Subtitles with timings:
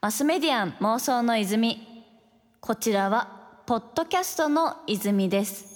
[0.00, 1.86] マスメディアン妄想の泉
[2.60, 5.68] こちらはポッドキャストの泉です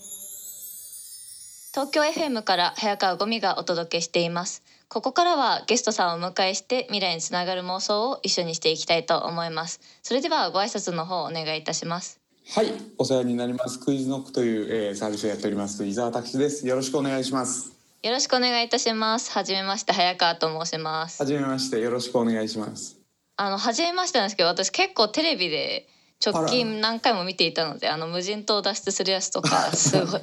[1.73, 12.21] 東京 FM から早川ゴミがお届けしていますここからはゲストさんをお迎えして未来につながる妄想を一緒にしていきたいと思いますそれではご挨拶の方お願いいたします
[12.51, 13.81] はい、お世話になります。
[13.81, 15.83] クイズノックという、えー、サービスをやっております。
[15.87, 16.67] 伊沢拓司です。
[16.67, 17.74] よろしくお願いします。
[18.05, 22.99] よろしくお願いいたしますはじめまして早川と申しますはじめまして、よろしくお願いします。
[23.39, 25.89] あの初めましてなんですけど私結構テレビで
[26.23, 30.21] 直近何回も見ていたのであの無人島を脱出するやつとか すごい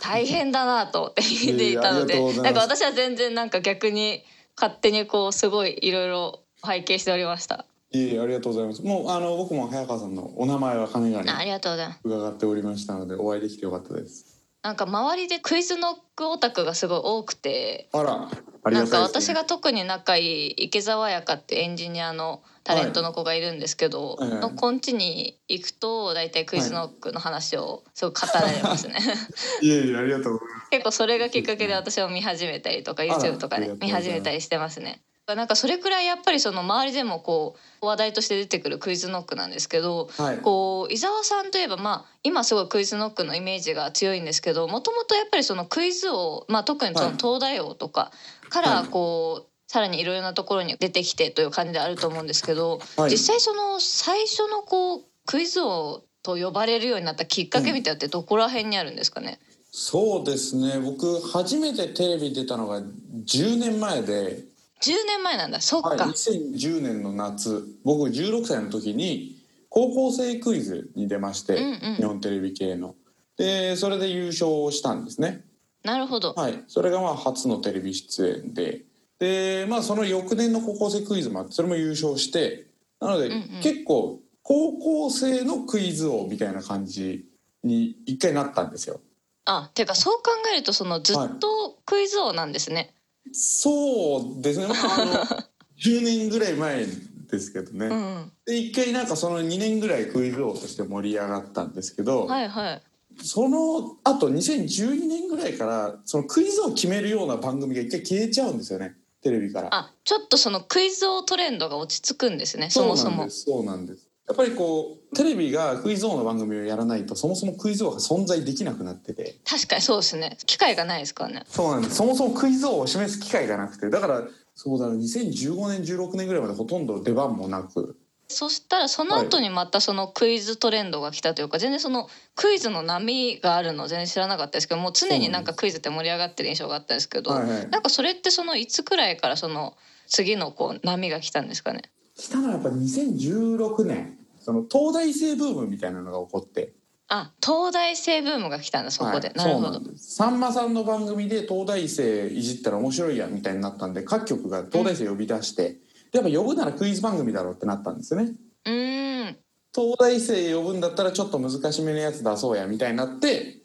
[0.00, 4.24] 大変だなと思って見ていたのでなんか私は全然なんか逆に
[4.56, 8.82] 勝手にこうすごいいろいろ拝見しておりましたいえありがとうございます。
[8.82, 14.37] もう、あの、僕も早川さんのお名前は金がああね、りがとうございます伺っておりましたので、お会いできてよかったです。
[14.62, 18.28] なんか周りでクイズノックオタクがすごい多くてあら、
[18.64, 19.34] ありなんかがたいです、ね。
[19.34, 28.98] 私が特に仲いい池澤彩香っていうエンジニアのタレントの子がいるんですけど、はいはいのこんちに行くと大体クイズノックの話をすごく語られますね。
[29.62, 30.70] いえいえ、ありがとうございます。
[30.70, 35.00] 結構それがきっかけで私も見始めたりとか YouTube とかあらありがとうございますね見始めたりしてますね。
[35.34, 40.38] なんかそれくらいやっぱりその周りでもこう話題として出てくるクイズノックなんですけどはい。
[40.38, 48.10] こう伊沢さんといえばまあ今すごいクイズノックのイメージが強いんですけどもともとやっぱりそのクイズ王、まあ、特にそのはい東大王とか
[48.48, 59.38] からこう、さらにいろいろなところに出てきてという感じであると思うんですけど、はい実際その最初のこうクイズ王と呼ばれるようになったきっかけみたいなのってどこら辺にあるんですかね、
[59.70, 64.44] そうですね、僕、初めてテレビ出たのが10年前で、
[64.80, 65.60] 10年前なんだ。
[65.60, 69.36] そっか、はい、2010年の夏僕16歳の時に
[69.68, 71.96] 高校生クイズに出まして、うんうん。
[71.96, 72.94] 日本テレビ系の。
[73.36, 75.44] でそれで優勝したんですね。
[75.84, 76.64] なるほど、はい。
[76.66, 78.82] それがまあ初のテレビ出演で。
[79.18, 82.66] でまあその翌年の高校生クイズもあってそれも優勝して
[83.00, 83.60] なので、うんうん。
[83.62, 87.26] 結構高校生のクイズ王みたいな感じ
[87.62, 89.00] に一回なったんですよ。
[89.44, 92.94] あていうかそう考えるとそのずっとクイズ王なんですね、
[93.32, 95.12] そうですね、まあ、あの
[95.80, 96.86] 10年ぐらい前
[97.30, 98.32] ですけどね、うん。
[98.46, 102.82] で一回なんかその2年ぐらいクイズ王として盛り上がったんですけど、はいはい。
[103.22, 108.94] その後2012年ぐらいからそのクイズを決めるような番組が一回消えちゃうんですよね。
[109.20, 109.68] テレビから。
[109.72, 113.16] あちょっとそのクイズ王トレンドが落ち着くんですねそもそも。
[113.16, 113.44] そうなんです。
[113.44, 119.36] そうなんですやっぱりこうテレビがクイズ王の番組をやらないとそもそもクイズ王が存在できなくなってて。
[119.44, 120.36] 確かにそうですね。
[120.46, 121.44] 機会がないですからね。
[121.46, 121.96] そうなんです。
[121.96, 123.88] そもそもクイズ王を示す機会がなくて。
[123.88, 124.22] だから
[124.54, 127.96] そうだな2015年16年ぐらいまでほとんど出番もなく。
[128.30, 137.70] そしたらその後にまたそのクイズトレンドが来たというか、全然そのクイズの波があるの全然知らなかったですけどもう常になんかクイズって盛り上がってる印象があったんですけど、はいはい。
[137.70, 139.74] なんかそれってそのいつくらいからその
[140.08, 141.82] 次のこう波が来たんですかね。
[142.16, 144.17] 来たのはやっぱ2016年
[144.48, 146.72] その東大生ブームみたいなのが起こって。
[147.08, 149.36] あ東大生ブームが来たんだそこで、はい。
[149.36, 149.82] なるほど。
[149.98, 155.80] さんまさんの番組で東大生いじったら面白いやみたいになったんで各局が東大生呼び出して、で
[156.14, 158.32] やっぱ呼ぶならクイズ番組だろうってなったんですよね。
[158.64, 159.36] うーん。
[159.74, 163.58] 東大生呼ぶんだったらちょっと難しめのやつ出そうやみたいになって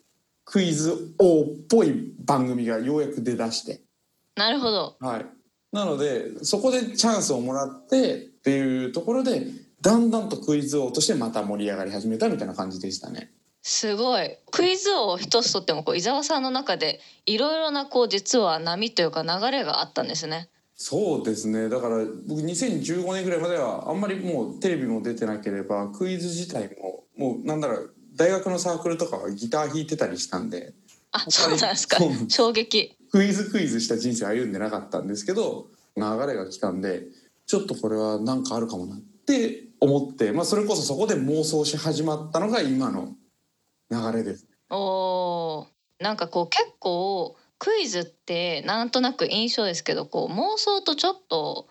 [0.43, 3.79] クイズ王っぽい番組がようやく出だして。
[4.35, 4.97] なるほど。
[4.99, 5.25] はい。
[5.71, 9.47] なのでそこでチャンスをもらってっていうところで
[9.83, 13.31] だんだんとクイズ王としてまた盛り上がり始めたみたいな感じでしたね。
[13.61, 14.37] すごい。
[14.49, 20.49] クイズ王一つとってもこう伊沢さんの中でいろいろなこう実は波というか流れがあったんですね。
[20.75, 21.67] そうですね。
[21.67, 30.73] だから僕2015年ぐらいまではあんまりもうテレビも出てなければクイズ自体ももうなんだろう大学のサークルとかはギター弾いてたりしたんで
[31.11, 31.97] あそうなんですか。
[32.29, 32.97] 衝撃。
[33.11, 35.67] クイズクイズした人生歩んでなかったんですけど
[35.97, 37.03] 流れが来たんで
[37.45, 43.09] ちょっとこれはなんかあるかもなって思って、まあ、それこそそこで妄想し始まったのが今の
[43.91, 44.47] 流れです。
[44.69, 45.67] おー。
[45.99, 51.67] なんかこう結構クイズってなんとなく印象ですけどこう妄想とちょっと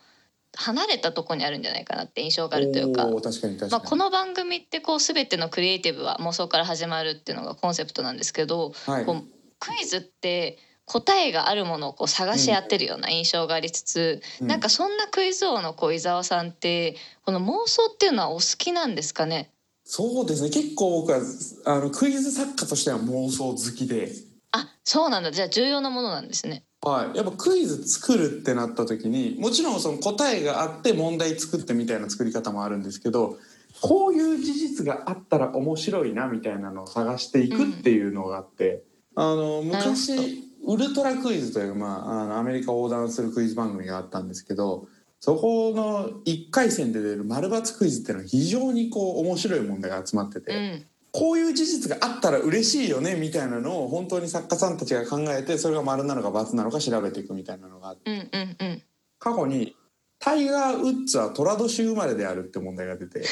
[0.56, 9.06] 離れたとこにあるんじゃないかなって印象があるというか、まあ、この番組ってこう全てのクリエイティブは妄想から始まるっていうのがコンセプトなんですけど、はい。
[9.06, 9.24] こう
[9.58, 14.46] クイズって答えがあるものをこう探し当てるような印象がありつつ、うん。
[14.48, 19.50] なんかそんなクイズ王のこう伊沢さんってこの妄想っていうのはお好きなんですかね？
[19.84, 20.50] そうですね。
[20.50, 21.20] 結構僕は
[21.66, 24.12] あのクイズ作家としては妄想好きで、
[24.52, 25.30] あそうなんだ。
[25.30, 26.64] じゃあ重要なものなんですね。
[26.84, 33.38] はい、やっぱクイズ作るってなった時にもちろんその答えがあって問題作ってみたいな作り方もあるんですけど
[33.80, 38.82] こういう事実があったら面白いなみたいなのを探していくっていうのがあって、
[39.14, 44.86] あのなるほ昔ウルトラクイズという、まあ、あのアメリカを横断するクイズ番組があったんですけど
[45.20, 50.86] そこの1回戦で出る丸抜クイズっていうのは非常にこう面白い問題が集まってて、うん。
[51.12, 58.82] こういう事実があったら嬉しいよねみたいなのを本当に作家さんたちが考えてそれが丸なのか×なのか調べていくみたいなのがあってうんうんうん。
[59.18, 59.76] 過去に
[60.18, 63.24] タイガー・ウッズは寅年生まれであるって問題が出て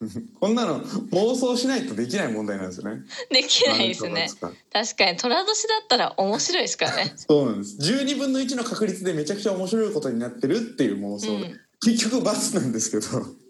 [0.40, 3.02] こんなの妄想しないとできない問題なんですよね。
[3.30, 4.28] できないですね。
[4.72, 5.16] 確かに。
[5.16, 7.14] 寅年だったら面白いですからね。
[7.16, 7.76] そうなんです。
[7.78, 11.60] 12分の1の確率でめちゃくちゃ面白いことになってるっていう妄想で、うん。
[11.80, 13.06] 結局×なんですけど。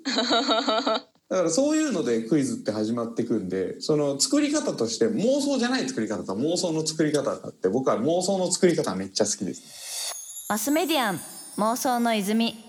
[1.29, 10.47] だからそういうのでクイズって始まってくんでその作り方として妄想じゃない作り方と妄想の作り方があって僕は妄想の作り方めっちゃ好きです。
[10.49, 11.21] マスメディアン
[11.57, 12.67] 妄想の泉。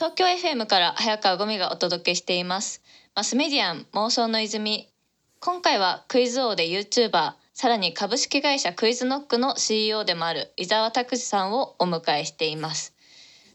[0.00, 2.80] 東京 FM から早川ゴミがお届けしています
[3.16, 4.88] マスメディアン妄想の泉。
[5.40, 12.94] 今回はクイズ王で YouTuber さらに株式会社クイズノックの CEO でもある伊沢拓司さんをお迎えしています。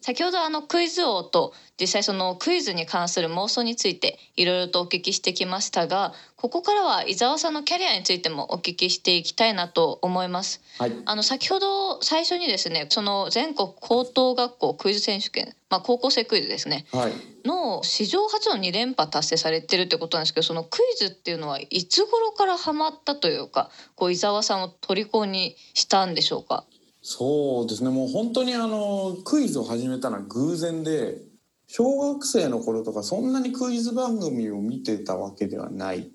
[0.05, 10.61] 先ほどあのクイズ王と実際そのクイズに関する妄想についていろいろとお聞きしてきましたがここからは伊沢さんのキャリアについてもお聞きしていきたいなと思います。
[10.77, 16.85] はい、あの先ほど最初にですねその全国高等学校クイズ選手権、まあ、高校生クイズですね。
[16.91, 17.13] はい。
[17.43, 26.63] の史上初の2連覇達成されてるってことなんですけどそのクイズっていうのはいつ頃からハマったというかこう伊沢さんを虜にしたんでしょうか？
[27.07, 27.91] そうですね。
[27.91, 31.19] もう本当にあのクイズを始めたのは偶然で
[31.67, 36.09] 小学生の頃とかそんなにクイズ番組を見てたわけではない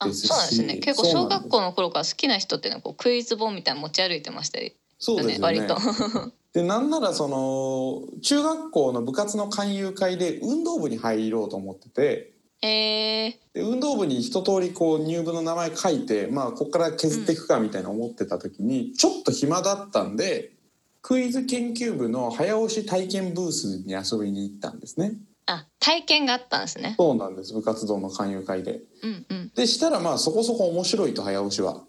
[0.00, 0.62] あですしそうなんです。
[0.64, 4.72] ね結構小学校の頃から好きな人っていうのはこうクイズ本みたいなの持ち歩いてましたよ。
[4.98, 5.76] そうですよね割と。
[6.54, 20.52] でなんならその中学校の部活の勧誘会で運動部に入ろうと思っててえー、で運動部に一通りこう入部の名前書いてまあここから削っていくかみたいな思ってた時に、ちょっと暇だったんで
[21.02, 25.14] クイズ研究部の早押し体験ブースに遊びに行ったんですね。
[25.46, 26.94] あ体験があったんですね。
[26.96, 27.52] そうなんです。
[27.52, 28.80] 部活動の勧誘会で。
[29.02, 29.52] うんうん。
[29.54, 31.82] でしたらまあそこそこ面白いと早押しは。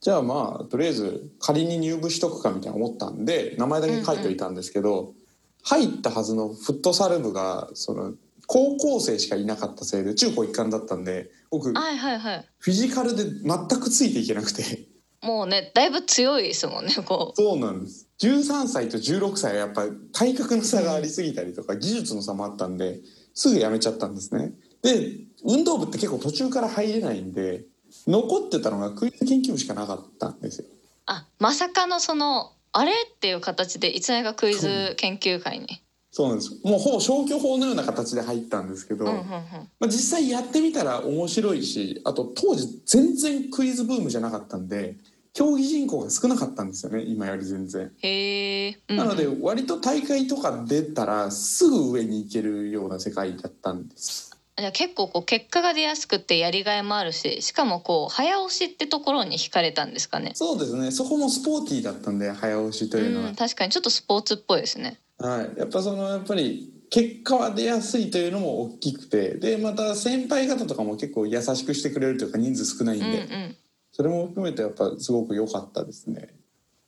[0.00, 5.14] じゃあまあとりあえず仮に入部しとくかみたいな思ったんで名前だけ書いといたんですけど、
[5.62, 8.14] 入ったはずのフットサル部がその
[8.46, 12.44] 高校生しかいなかったせいで中高一貫だったんで僕フはいはいはい。
[12.62, 14.88] ィジカルで全くついていけなくて。
[15.22, 17.40] もうねだいぶ強いですもんねこう。
[17.40, 18.08] そうなんです。
[18.20, 23.00] 13歳と16歳はやっぱり体格の差がありすぎたりとか技術の差もあったんで
[23.34, 24.52] すぐ辞めちゃったんですね。
[24.82, 27.64] で運動部って結構途中から入れないんで
[28.06, 30.66] 残ってたのがクイズ研究部しかなかったんですよ。
[31.06, 35.82] あまさかのそのあれっていう形でいつの間にかクイズ研究会に。
[36.16, 39.38] そうなんですもうほぼ消去法のような形で入ったんですけど、うんうんうんま
[39.82, 44.96] あ、実際やってみたら面白いしあと当時全然クイズブームじゃなかったんで
[45.34, 47.92] 競技人口が少なかったんですよね今より全然。
[48.00, 48.78] へえ。
[48.88, 54.34] うんうなんので割と大会とか出たらすぐ上に行けるような世界だったんです。
[54.56, 60.30] じゃあ結構こう結果が出やすくてやりがいもあるししかもこう早押しってところに惹かれたんですかね。
[60.32, 64.98] そうですねそこもスポーティーだったんで早押しというのはうん、確かにちょっとスポーツっぽいですね。
[65.18, 73.56] はい、やっぱそのやっぱり結果は出やすいというのも大きくてでまた先輩方とかも結構優しくしてくれるというか人数少ないんうんうで、ん。
[73.92, 76.28] それも含めてやっぱすごく良かったですね。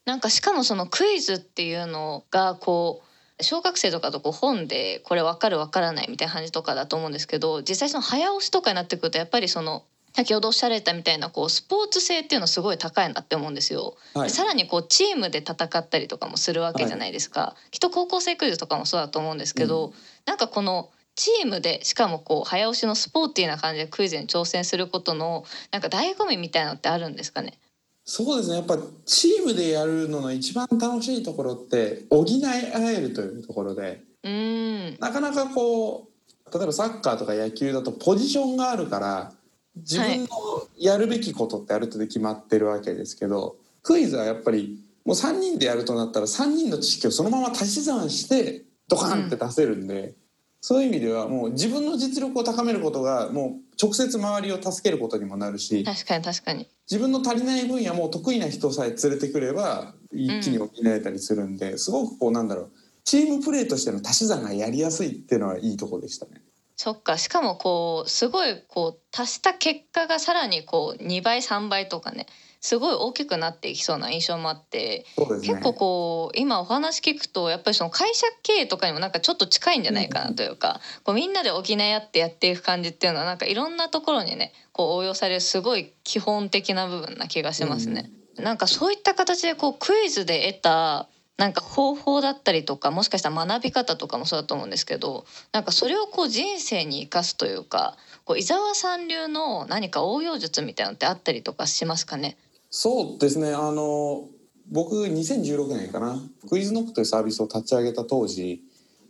[0.04, 3.02] なんかしかもそのクイズっていうのがこ
[3.38, 9.84] う小学生とかとこう本でこれ分かる分からないみたいな感じとかだと思うんですけど実際その早押しとかになってくるとやっぱりその
[10.14, 13.96] 先ほどおっしゃられたみたいなこうスポーツ性っていうのすごい高いなって思うんですよ。
[14.14, 14.28] はい。
[14.28, 19.92] でさらにこうチームで戦ったりとかもするわけじゃないですか、きっと高校生クイズとかもそうだと思うんですけど、
[20.26, 27.58] なんかこのチームでしかもこう早押しのスポーティーな感じでクイズに挑戦することのなんか醍醐味みたいなのってあるんですかね？
[28.04, 28.56] そうですね。
[28.56, 34.00] やっぱチームでやるのの一番楽しいところって補い合えるというところで。
[34.22, 34.96] うーん。
[34.98, 39.32] なかなかこう例えばサッカーとか野球だとポジションがあるから
[39.78, 40.28] 自分の
[40.76, 50.14] やるべきことってある程度決まってるわけですけど、クイズはやっぱりもう3人でやるとなったら3人の知識をそのまま足し算してドカンって出せるんで、
[50.60, 62.70] そういう意味ではもう自分の実力を高めることがもう直接周りを助けることにもなるし確かに確かに自分の足りない分野も得意な人さえ連れてくれば一気に補えたりするんで、すごくこうなんだろう
[63.04, 66.42] チームプレーとしての足し算がやりやすいっていうのはいいところでしたね。
[66.78, 67.18] そっか。
[67.18, 72.26] しかもこうすごいこう足した結果がさらにこう2倍3倍とかね
[72.60, 75.24] すごい大きくなっていきそうな印象もあってね。
[75.40, 88.08] 結構こう今お話聞くとやっぱりその会社経営とかにもなんかちょっと近いんじゃないかなというか、こうみんなで補い合ってやっていく感じっていうのはなんかいろんなところにねこう応用されるすごい基本的な部分な気がしますね。
[88.36, 102.36] なんかそういった形でこうクイズで得たなんか方法だったりとかもしかしたら学び方とかもそうだと思うんですけどなんかそれをこう人生に生かすというかこう伊沢さん流の何か応用術みたいなのってあったりとかしますかね？
[102.70, 103.54] そうですね。
[103.54, 104.26] あの
[104.70, 108.60] 僕2016年かなクイズノックというサービスを立ち上げた当時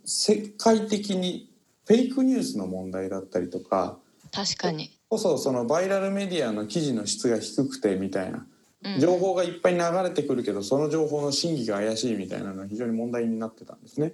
[0.05, 1.49] 世界的に
[1.85, 3.97] フェイクニュースの問題だったりとか
[4.31, 4.91] 確かに。
[5.09, 8.47] こそそのバイラルメディアの記事の質が低くてみたいなうん
[8.99, 14.13] 情報がいっぱい流れてくるけどその情報の真偽が怪しいみたいなのが非常に問題になってたんですね。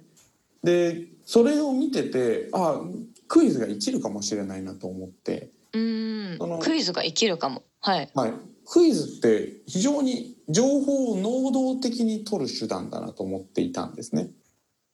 [0.64, 2.80] でそれを見ててあ
[3.28, 6.38] クイズが生きるかもしれないなと思って、うん。
[6.60, 7.62] クイズが生きるかも。
[7.80, 8.10] はい。
[8.14, 8.32] はい、
[8.64, 14.30] クイズって非常に情報を能動的に取る手段だなと思っていたんですね。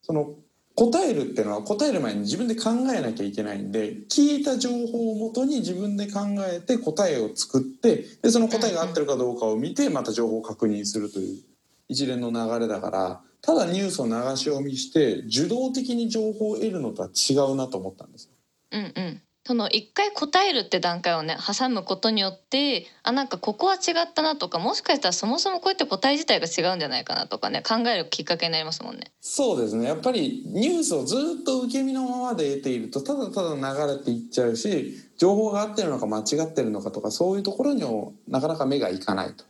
[0.01, 0.35] その
[0.75, 11.43] 答えるっていうのは答える前に自分で考えなきゃいけないんで聞いた情報をもとに自分で考えて答えを作ってでその答えが合ってるかどうかを見てまた情報を確認するという
[11.89, 18.31] 一連の流れだからただニュースを流し読みして受動的に情報を得るのとは違うなと思ったんです。
[18.71, 29.11] うんうんその一回答えるって段階をね挟むことによってあなんかここは違ったなとかもしかしたらそもそもこうやって答え自体が違うんじゃないかなとかね考えるきっかけになりますもんね。
[29.19, 39.43] そうですねやっぱりニュースをずっと受け身のままで得ているとただただ流れていっちゃうし情報が合ってるのか間違ってるのかとかそういうところにもなかなか目がいかないと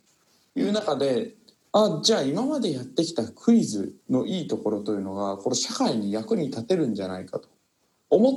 [0.55, 1.35] いう中で
[1.71, 7.47] あじゃあ今までやってきたクイズのいいところというのがこれ社会に役に立てるんじゃないかと
[8.09, 8.33] 思っ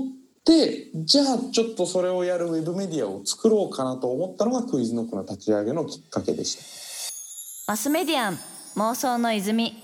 [0.46, 7.72] てじゃあちょっとそれをやるウェブメディアを作ろうかなと思ったのがクイズノックの立ち上げのきっかけでした。
[7.72, 8.38] マスメディアン
[8.76, 9.74] 妄想の泉。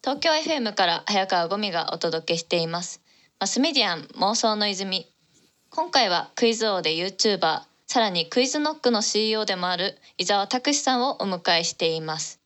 [0.00, 3.02] 東京 FM から早川ゴミがお届けしています。
[3.40, 5.12] マスメディアン妄想の泉。
[5.70, 12.40] 今回はクイズ王で YouTuber さらにクイズノックの CEO でもある伊沢拓司さんをお迎えしています。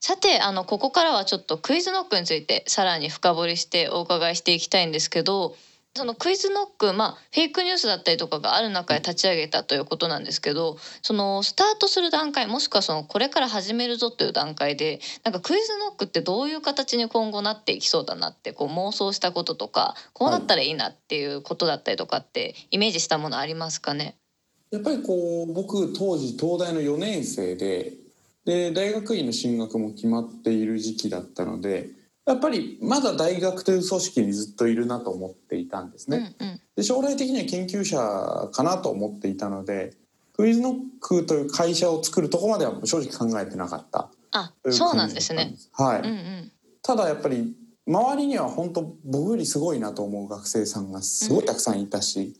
[0.00, 5.56] さてあのここからはちょっとクイズノックについてさらに深掘りしてお伺いしていきたいんですけど
[5.96, 24.16] そのクイズノック、まあ、フェイクニュースだったりとかがある中で立ち上げたということなんですけどそのスタートする段階もしくはそのこれから始めるぞという段階でなんかクイズノックってどういう形に今後なっていきそうだなってこう妄想したこととかこうなったらいいなっていうことだったりとかってイメージしたものありますかね？
[24.72, 27.92] やっぱりこう僕当時東大の4年生で
[28.44, 31.88] で大学院の進学も決まっている時期だったので
[32.26, 36.34] やっぱりまだ大学という組織にずっといるなと思っていたんですね。
[36.38, 39.94] うんうんで将来的には研究者かなと思っていたので
[40.32, 45.54] クイズノックという会社を作るとこまでは正直考えてなかったあそうなんですね。
[45.72, 46.52] はい、うんうん
[46.82, 47.54] ただやっぱり
[47.86, 52.34] 周りには本当僕よりすごいなと思う学生さんがすごいたくさんいたし、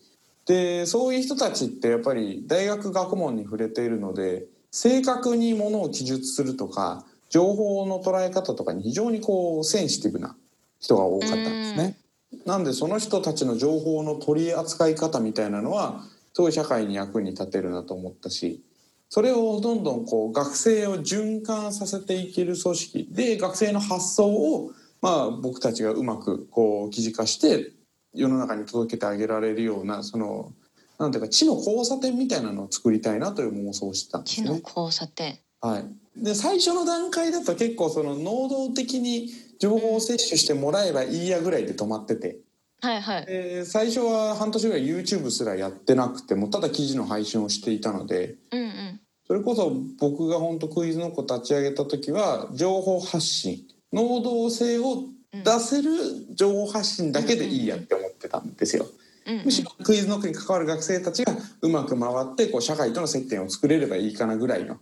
[0.46, 10.36] でそういう人たちってやっぱり大学学問に触れているので正確にものを記述するとか情報の捉え方とかに非常にこうセンシティブな
[10.78, 11.98] 人が多かったんですね。
[12.46, 18.62] なんでその人たちの情報の取り扱い方みたいなのはすごい社会に役に立てるなと思ったし
[19.08, 27.72] それをどんどんこう学生を循環させていける組織で学生の発想をまあ僕たちがうまくこう記事化して
[28.14, 30.52] 世の中に届けてあげられるようなその
[30.98, 34.62] なんていうか知の交差点みたいなのを作りたいなという妄想をしてたんです知のね。
[34.64, 42.36] 交差点はい、で最初の段階だと結構その能動的に情報を摂取してもらえばいいやぐらいで止まってて。
[42.82, 43.24] はいはい。
[43.24, 48.34] で最初は半年ぐらい YouTube すらやってなくてもただ記事の配信をしていたので。
[48.52, 49.00] うんうん。
[49.26, 55.90] それこそ僕が本当クイズの子立ち上げた時は情報発信能動性を出せる
[56.34, 58.86] 情報発信だけでいいやって思ってたんですよ。
[59.26, 59.44] うんうん。
[59.46, 64.76] むしろクイズノックに関わる学生たちがうまく回ってこう社会との接点を作れればいいかなぐらいの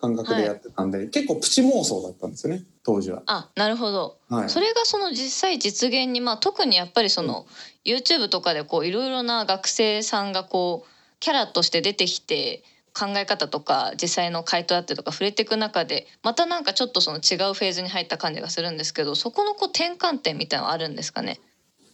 [0.00, 3.22] 感覚でやってたんで、結構プチ妄想だったんですよね当時は。
[3.26, 4.16] あなるほど。
[4.28, 7.46] はい、それがその実際実現にまあ特にやっぱりその
[7.84, 10.90] YouTube とかでこういろいろな学生さんがこう
[11.20, 21.38] キャラとして出てきて考え方とか実際の回答だったりとか触れていく中でまたなんかちょっとその違うフェーズに入った感じがするんですけどそこのこう転換点みたいなのはあるんですかね？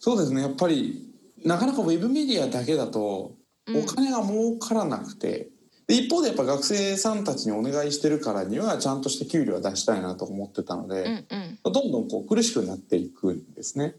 [0.01, 0.43] そうですね。
[0.43, 1.03] やっぱり
[1.45, 3.33] なかなかウェブメディアだけだと
[3.67, 3.77] うん。
[3.83, 5.49] お金が儲からなくて、
[5.87, 11.25] で一方でやっぱ学生さんたちにお願いしてるからにはちゃんとして給料は出したいなと思ってたのうんで、
[11.65, 11.73] うん。
[11.73, 13.95] どんどんこう苦しくなっていくんですね。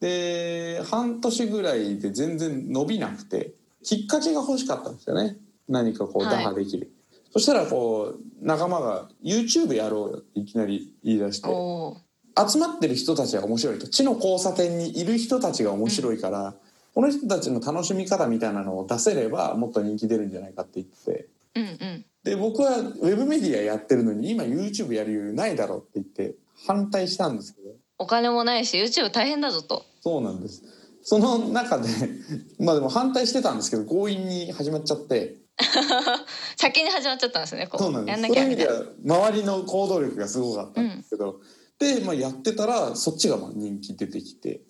[0.00, 5.36] で半年ぐらいで全然伸びなくてきっかけが欲しかったんですよね。
[5.68, 6.44] 何かこうはい。
[6.44, 6.90] 打破できる、
[7.32, 13.88] そしたらこう仲間が YouTube やろうよっていきなり言い出して集まってる人たちが面白いと。
[13.88, 16.54] 地の交差点にいる人たちが面白いから、
[16.94, 21.28] この人たちの楽しみ方みたいなのを出せればもっと人気出るんじゃないかって言ってて。
[21.54, 22.04] うんうん。
[22.22, 26.34] で僕はウェブメディアやってるのに今 YouTube やる余裕ないだろうって言って
[26.66, 27.70] 反対したんですけど。
[27.98, 29.84] お金もないし YouTube 大変だぞと。
[30.00, 30.62] そうなんです。
[31.02, 31.88] その中で
[32.58, 35.36] まあでも反対してたんですけど強引に始まっちゃって。
[36.56, 38.18] 先に始まっちゃったんですねこそうなんです。
[38.18, 38.72] やんなきゃみたいな。
[38.72, 41.40] は周りの行動力がすごかったんですけど、
[41.78, 44.62] で、まあ、やってたらそっちがまあ人気出てきて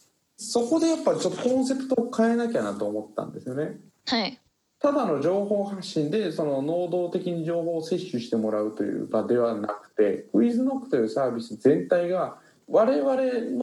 [0.42, 3.78] そこでやっぱりちょっとコンセプトを変えなきゃなと思ったんですよね。
[4.06, 4.40] はい。
[4.80, 13.16] ただの情報発信でその能動的に情報を摂取してもらうという場ではなくてクイズノックというサービス全体が我々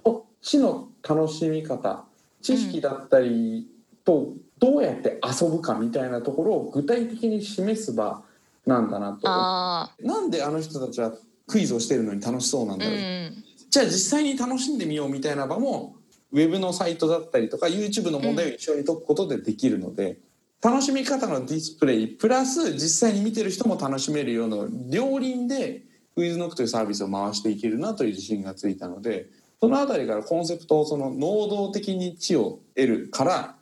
[0.06, 2.06] の知の楽しみ方
[2.44, 3.68] 知識だったり
[4.06, 8.22] とどうやって遊ぶかみたいなところを具体的に示す場
[8.68, 9.22] なんだなと。
[9.24, 11.12] あなんであの人たちは
[11.48, 13.44] クイズをしてるのに楽しそうなんだろう、ん。
[13.72, 15.97] じゃあ実際に楽しんでみようみたいな場も
[16.32, 20.18] ウェブのサイトだったりとか YouTube の問題を一緒に解くことでできるので、
[20.64, 25.84] 楽しみ方のディスプレイプラス実際に見てる人も楽しめるような両輪で
[26.16, 29.28] クイズノックというサービスを回していけるなという自信がついたので
[29.62, 33.56] そのあたりからコンセプトをその能動的に知を得るから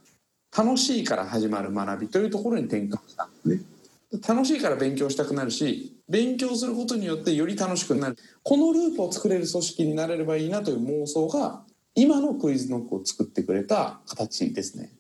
[0.57, 3.62] 楽しいから始まる学びというところに転換したんですね。
[4.25, 11.63] 楽しいから勉強したくなるし勉強することによってより楽しくなるこのループを作れる組織になれればいいなという妄想が
[11.97, 14.91] 今のクイズノックを作ってくれた形ですね。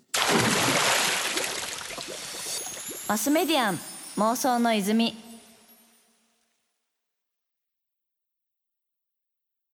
[3.09, 3.79] マスメディアン
[4.17, 5.24] 妄想の泉。